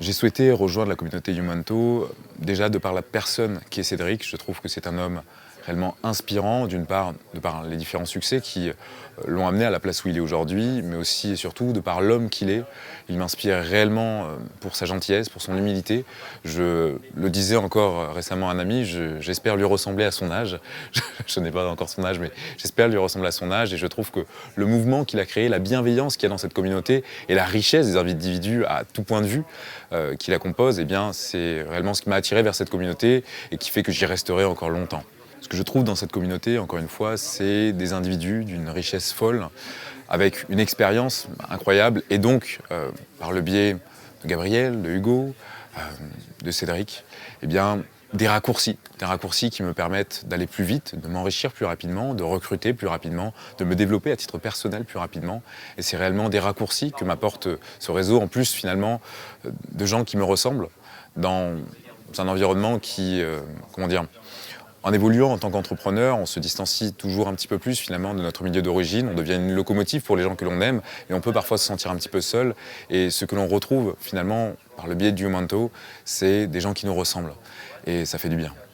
[0.00, 4.26] J'ai souhaité rejoindre la communauté Humanto déjà de par la personne qui est Cédric.
[4.26, 5.22] Je trouve que c'est un homme
[5.68, 8.72] réellement inspirant, d'une part, de par les différents succès qui euh,
[9.26, 12.00] l'ont amené à la place où il est aujourd'hui, mais aussi et surtout de par
[12.00, 12.62] l'homme qu'il est.
[13.10, 16.06] Il m'inspire réellement euh, pour sa gentillesse, pour son humilité.
[16.44, 18.86] Je le disais encore récemment à un ami,
[19.20, 20.58] j'espère lui ressembler à son âge.
[21.26, 23.74] Je, n'ai pas encore son âge, mais j'espère lui ressembler à son âge.
[23.74, 24.20] Et je trouve que
[24.56, 27.44] le mouvement qu'il a créé, la bienveillance qu'il y a dans cette communauté et la
[27.44, 29.42] richesse des individus à tout point de vue
[29.92, 33.58] euh, qui la composent, eh c'est réellement ce qui m'a attiré vers cette communauté et
[33.58, 35.02] qui fait que j'y resterai encore longtemps.
[35.40, 39.12] Ce que je trouve dans cette communauté, encore une fois, c'est des individus d'une richesse
[39.12, 39.48] folle,
[40.08, 43.74] avec une expérience incroyable, et donc, euh, par le biais
[44.24, 45.34] de Gabriel, de Hugo,
[45.76, 45.80] euh,
[46.42, 47.04] de Cédric,
[47.42, 47.82] eh bien,
[48.14, 52.22] des raccourcis, des raccourcis qui me permettent d'aller plus vite, de m'enrichir plus rapidement, de
[52.22, 55.42] recruter plus rapidement, de me développer à titre personnel plus rapidement.
[55.76, 57.48] Et c'est réellement des raccourcis que m'apporte
[57.78, 59.02] ce réseau, en plus finalement
[59.44, 60.68] de gens qui me ressemblent
[61.16, 61.58] dans
[62.18, 63.40] un environnement qui, euh,
[63.72, 64.04] comment dire,
[64.82, 68.22] en évoluant en tant qu'entrepreneur, on se distancie toujours un petit peu plus finalement de
[68.22, 69.08] notre milieu d'origine.
[69.10, 71.64] On devient une locomotive pour les gens que l'on aime et on peut parfois se
[71.66, 72.54] sentir un petit peu seul.
[72.88, 75.70] Et ce que l'on retrouve finalement par le biais du Humanto,
[76.04, 77.34] c'est des gens qui nous ressemblent.
[77.86, 78.52] Et ça fait du bien.